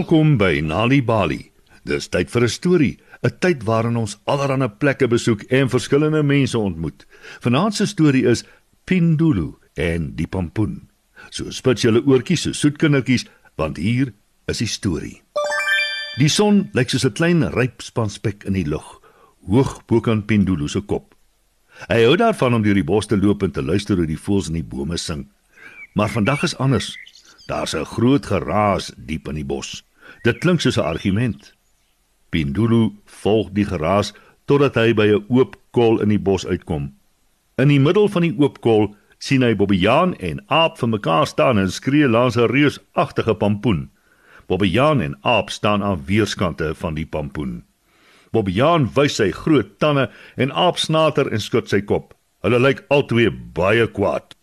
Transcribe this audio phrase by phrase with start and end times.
[0.00, 1.42] Welkom by Nali Bali.
[1.84, 6.58] Dis tyd vir 'n storie, 'n tyd waarin ons allerlei plekke besoek en verskillende mense
[6.58, 7.06] ontmoet.
[7.40, 8.44] Vanaand se storie is
[8.86, 10.88] Pindulu en die pampoen.
[11.30, 14.14] So spit julle oortjies so soet kindertjies, want hier
[14.46, 15.22] is die storie.
[16.16, 19.02] Die son lyk soos 'n klein ryp span spek in die lug,
[19.46, 21.14] hoog bo kan Pindulu se kop.
[21.88, 24.48] Hy hou daarvan om deur die bos te loop en te luister hoe die voëls
[24.48, 25.28] in die bome sing.
[25.94, 26.96] Maar vandag is anders.
[27.46, 29.84] Daar's 'n groot geraas diep in die bos.
[30.22, 31.54] Dit klink soos 'n argument.
[32.30, 34.12] Pindulu volg die geraas
[34.44, 36.94] totdat hy by 'n oop kol in die bos uitkom.
[37.58, 41.58] In die middel van die oop kol sien hy Bobbejaan en Aap vir mekaar staan
[41.58, 43.90] en skree langs 'n reusagtige pampoen.
[44.46, 47.64] Bobbejaan en Aap staan aan weerskante van die pampoen.
[48.32, 52.14] Bobbejaan wys sy groot tande en Aap snater en skud sy kop.
[52.42, 54.34] Hulle lyk albei baie kwaad.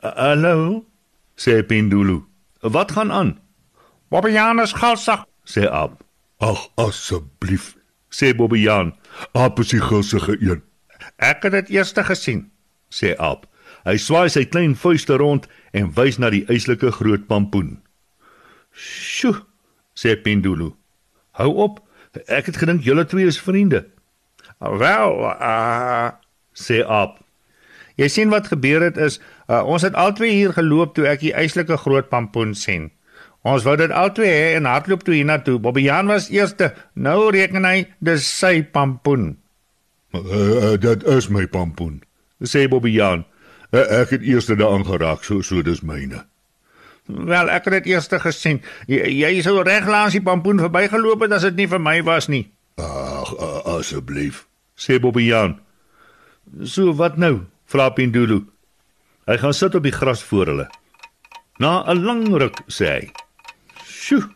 [0.00, 0.84] Hallo,
[1.40, 2.18] sê Pindulu.
[2.60, 3.40] Wat gaan aan?
[4.08, 6.02] Bobbejaan is galsig, sê Aap.
[6.38, 7.76] Ag asseblief,
[8.12, 8.92] sê Bobbejaan.
[9.32, 10.60] Aap is die gulsige een.
[11.16, 12.50] Ek het dit eers gesien,
[12.92, 13.46] sê Aap.
[13.88, 17.80] Hy swaai sy klein vuiste rond en wys na die eislike groot pampoen.
[18.72, 19.40] "Sjoe,"
[19.96, 20.74] sê Pindulu.
[21.38, 21.80] "Hou op.
[22.28, 23.86] Ek het gedink julle twee is vriende."
[24.60, 26.10] "Wel, uh
[26.52, 27.24] sê Aap.
[28.00, 31.34] Jy sien wat gebeur het is, uh, ons het albei hier geloop toe ek die
[31.36, 32.88] eislike groot pampoen sien.
[33.44, 35.58] Ons wou dit albei hê en hardloop toe hiernatoe.
[35.60, 36.72] Bobbejaan was eerste.
[36.94, 39.34] Nou reken hy dis sy pampoen.
[40.16, 42.00] Uh, uh, dit is my pampoen,
[42.42, 43.26] sê Bobbejaan.
[43.70, 46.24] Uh, ek het eers daaraan geraak, so so dis myne.
[47.10, 48.60] Wel, ek het dit eers gesien.
[48.90, 52.28] Jy, jy sou reg langs die pampoen verbygeloop het as dit nie vir my was
[52.32, 52.48] nie.
[52.80, 53.32] Ag,
[53.76, 55.58] asseblief, sê Bobbejaan.
[56.64, 57.44] So wat nou?
[57.70, 58.40] Vra Pindulu.
[59.30, 60.66] Hy gaan sit op die gras voor hulle.
[61.62, 63.12] Na 'n lang ruk sê hy:
[63.84, 64.26] "Sjoe,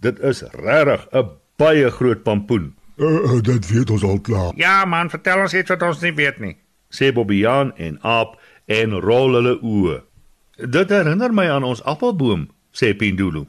[0.00, 4.52] dit is regtig 'n baie groot pampoen." Uh, dit weet ons al klaar.
[4.56, 6.56] Ja, man, vertel ons iets wat ons nie weet nie.
[6.90, 10.02] Sê Bobbejaan en Aap en rol hulle oë.
[10.70, 13.46] Dit herinner my aan ons appelboom, sê Pindulu.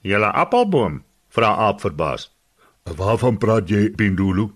[0.00, 2.32] "Julle appelboom?" vra Aap verbaas.
[2.84, 4.50] "Waarvan praat jy, Pindulu?"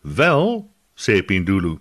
[0.00, 1.78] "Wel," sê Pindulu.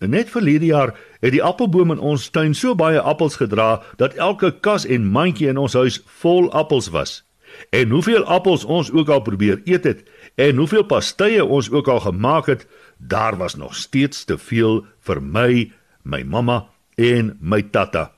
[0.00, 4.48] Net verlede jaar het die appelboom in ons tuin so baie appels gedra dat elke
[4.64, 7.20] kas en mandjie in ons huis vol appels was.
[7.68, 10.00] En hoeveel appels ons ook al probeer eet het
[10.40, 12.66] en hoeveel pastye ons ook al gemaak het,
[12.96, 15.72] daar was nog steeds te veel vir my,
[16.02, 16.64] my mamma
[16.96, 18.12] en my tatta.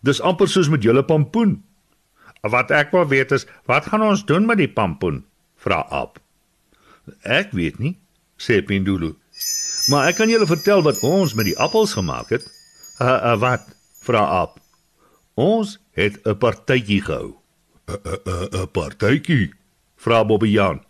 [0.00, 1.58] Dis amper soos met julle pampoen.
[2.40, 5.26] Wat ek wil weet is, wat gaan ons doen met die pampoen?
[5.60, 6.22] vra Aap.
[7.20, 7.98] Ek weet nie,
[8.40, 9.16] sê Pindulu.
[9.88, 12.44] Maar ek kan julle vertel wat ons met die appels gemaak het.
[13.00, 13.64] Uh, uh wat?
[14.04, 14.58] vra Aap.
[15.34, 17.36] Ons het 'n partytjie gehou.
[17.86, 19.54] 'n 'n 'n partytjie?
[19.96, 20.80] vra Bobbejaan.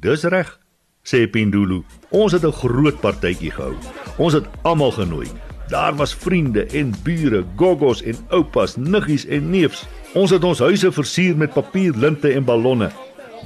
[0.00, 0.58] Dis reg,
[1.02, 1.82] sê Pindulu.
[2.08, 3.76] Ons het 'n groot partytjie gehou.
[4.16, 5.28] Ons het almal genooi.
[5.68, 9.86] Daar was vriende en bure, goggos en oupas, niggies en neefs.
[10.14, 12.90] Ons het ons huise versier met papierlinte en ballonne.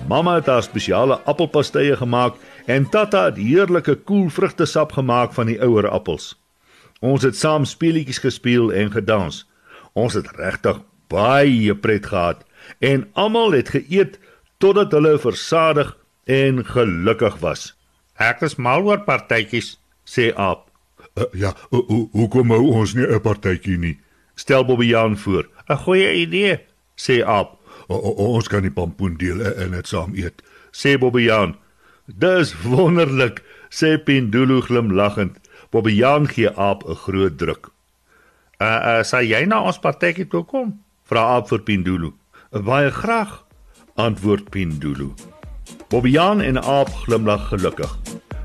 [0.08, 2.34] Mamma het haar spesiale appelpastye gemaak
[2.66, 6.34] en Tata het heerlike koel vrugtesap gemaak van die ouer appels.
[7.00, 9.42] Ons het saam speletjies gespeel en gedans.
[9.92, 10.80] Ons het regtig
[11.12, 12.44] baie pret gehad
[12.78, 14.18] en almal het geëet
[14.62, 17.72] totdat hulle versadig en gelukkig was.
[18.22, 19.74] Ek is mal oor partytjies,
[20.06, 20.68] sê Aap.
[21.18, 23.98] Uh, ja, hoekom ho, ho, hou ons nie 'n partytjie nie?
[24.34, 25.48] Stel Bobbejaan voor.
[25.68, 26.60] 'n Goeie idee,
[26.96, 27.58] sê Aap.
[27.88, 31.56] O, o, ons kan die pampoen deel en dit saam eet, sê Bobbejaan.
[32.06, 35.38] Dis wonderlik, sê Pindulu glimlaggend.
[35.70, 37.70] Bobbejaan gee Aap 'n groot druk.
[38.58, 40.82] Uh, uh sal jy na ons partytjie toe kom?
[41.06, 42.10] Vra Aap vir Pindulu.
[42.50, 43.44] Baie graag,
[43.94, 45.14] antwoord Pindulu.
[45.88, 47.98] Bobbejaan en Aap glimlag gelukkig.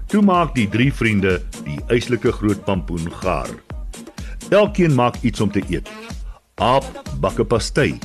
[0.08, 3.50] Toe maak die drie vriende die eislike groot pampoen gaar.
[4.50, 5.90] Elkeen maak iets om te eet.
[6.56, 6.86] Aap
[7.20, 8.00] bak 'n pasty.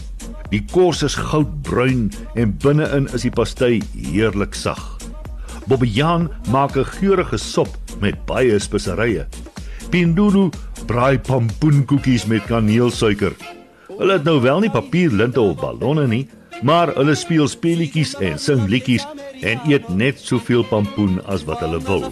[0.51, 5.02] Die kos is goudbruin en binne-in is die pasty heerlik sag.
[5.67, 7.69] Bobbejaan maak 'n geurende sop
[8.01, 9.27] met baie speserye.
[9.91, 10.51] Pindulu
[10.87, 13.33] braai pampoenkoekies met kaneelsuiker.
[13.99, 16.29] Hulle het nou wel nie papierlinte of ballonne nie,
[16.63, 19.07] maar hulle speel speletjies en sing liedjies
[19.41, 22.07] en eet net soveel pampoen as wat hulle wil.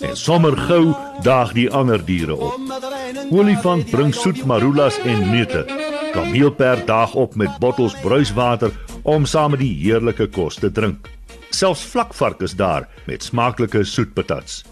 [0.00, 2.58] En sommer gou daag die ander diere op.
[3.30, 5.64] Olifant bring soet marulas en neute.
[6.12, 8.72] Kameelperd daag op met bottels bruiswater
[9.02, 11.08] om saam met die heerlike kos te drink.
[11.50, 14.62] Selfs vlakvark is daar met smaaklike soetpatats.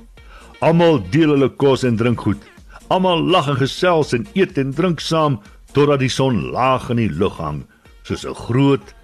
[0.60, 2.42] Almal deel hulle kos en drink goed.
[2.88, 5.40] Almal lag en gesels en eet en drink saam
[5.74, 7.64] totdat die son laag in die lug hang
[8.04, 8.94] soos 'n groot,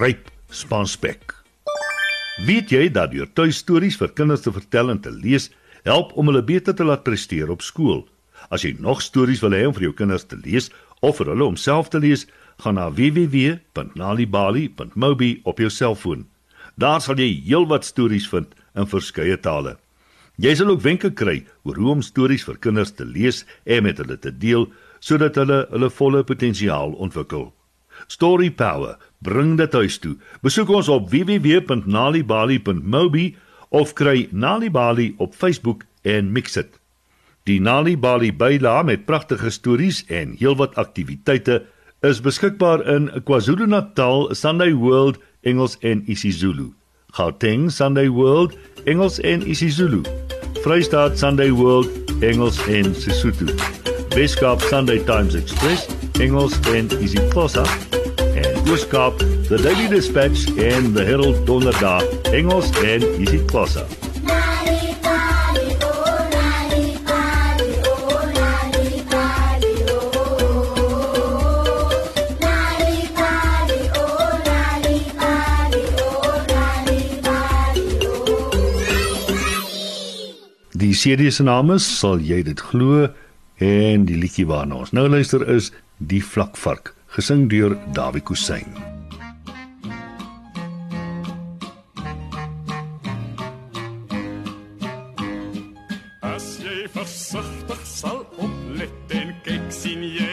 [0.00, 1.34] ryp spanspek.
[2.46, 5.50] Weet jy dat deur tuistories vir kinders te vertel en te lees
[5.84, 8.08] help om hulle beter te laat presteer op skool?
[8.50, 10.70] As jy nog stories wil hê om vir jou kinders te lees
[11.00, 12.26] of vir hulle om self te lees,
[12.62, 16.26] gaan na www.nalibali.mobi op jou selfoon.
[16.74, 19.76] Daar sal jy heelwat stories vind in verskeie tale.
[20.38, 23.98] Jy sal ook wenke kry oor hoe om stories vir kinders te lees en met
[23.98, 24.72] hulle te deel
[25.02, 27.52] sodat hulle hulle volle potensiaal ontwikkel.
[28.06, 30.16] Story Power bring dit huis toe.
[30.42, 33.36] Besoek ons op www.nalibali.mobi
[33.74, 36.70] of kry Nalibali op Facebook en mix dit.
[37.48, 41.64] Die Nalibali byla met pragtige stories en heelwat aktiwiteite
[42.02, 46.72] is beskikbaar in KwaZulu-Natal, Sunday World, Engels en isiZulu.
[47.12, 50.02] Gauteng Sunday World, Engels en isiZulu.
[50.62, 51.88] Vrystaat Sunday World,
[52.22, 53.46] Engels en Sesotho.
[54.14, 55.86] Weskaap Sunday Times Express,
[56.20, 57.64] Engels en isiXhosa.
[58.34, 59.18] En Ooskaap
[59.48, 62.02] The Daily Dispatch en The Herald Donderdag,
[62.32, 64.07] Engels en isiXhosa.
[80.78, 83.08] Die CD se naam is sal jy dit glo
[83.66, 88.76] en die liedjie waarna ons nou luister is Die Vlakvark gesing deur Dawie Kusyn.
[96.22, 100.27] As jy versigtig sal oplet en kyk sien jy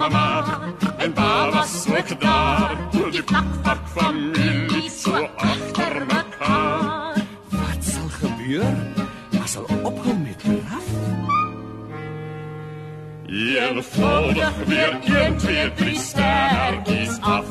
[0.00, 2.76] mama, en papa swik daar,
[3.12, 7.18] die plakpak familie so agter mekaar.
[7.50, 8.76] Wat sal gebeur?
[9.42, 10.88] As hulle ophou met draf?
[13.26, 17.44] Eenvoudig weer 1, 2, 3 sterkies af.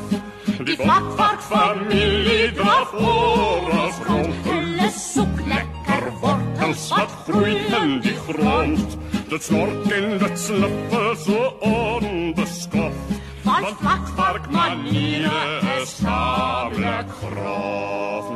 [0.64, 4.42] Die vakvark familie draf oor ons rond.
[4.50, 8.98] Hulle soek lekker wortels Wat groei in die grond.
[9.30, 12.94] Dit snork en dit slippe so onbeskof.
[13.42, 18.26] Van Want vakvark maniere is tamelik grof.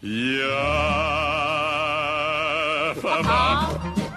[0.00, 0.70] Ja,
[3.02, 3.68] papa,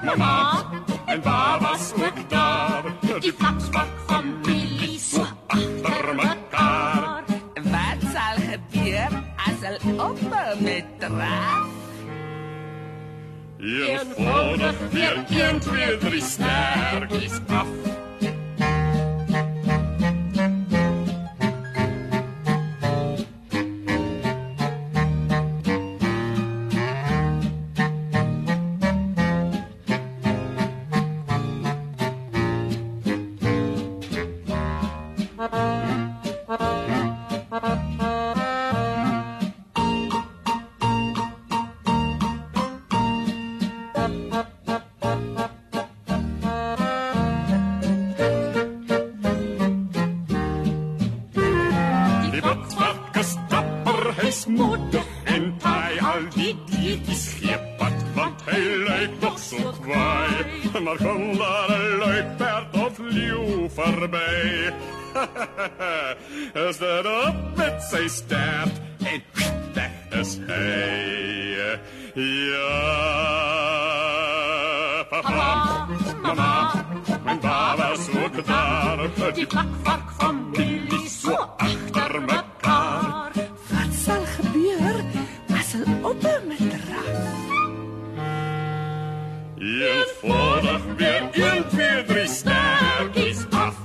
[0.04, 0.64] mama
[1.06, 2.84] en papa ook daar.
[3.20, 7.24] Die vakvark familie so agter mekaar.
[7.54, 10.86] Wat sal gebeur as hulle ophou met
[13.66, 14.18] draf?
[14.18, 17.85] Eenvoudig weer 1, 2, 3 sterkies af.
[54.46, 60.46] Hy's moedig en hy al die diertjies gee pad, want hy lyk nog so kwaai.
[60.84, 64.74] Maar kom daar 'n luiperd of leeu verby.
[66.54, 69.22] is dit op met sy stert en
[69.74, 71.80] weg is hy.
[72.16, 72.70] Ja,
[75.10, 75.88] papa,
[76.22, 76.86] mama,
[77.24, 77.40] mijn
[77.94, 79.34] is ook daar.
[79.34, 80.15] Die plakvark familie
[89.58, 93.78] Eenvoudig weer 1, 2, 3 sterkies af.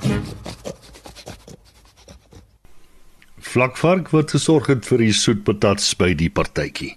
[3.38, 6.96] Vlakvark wat gesorg het vir die soetpatats by die partytjie.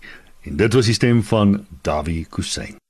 [0.49, 2.82] En dit was die stem van Dawie Kusyn.